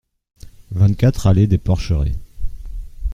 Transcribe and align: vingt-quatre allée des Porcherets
vingt-quatre 0.71 1.27
allée 1.27 1.45
des 1.45 1.59
Porcherets 1.59 2.15